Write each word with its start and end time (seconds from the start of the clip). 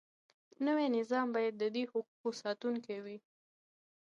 نوی 0.65 0.87
نظام 0.97 1.27
باید 1.35 1.53
د 1.57 1.63
دې 1.75 1.83
حقوقو 1.91 2.29
ساتونکی 2.41 2.97
وي. 3.05 3.17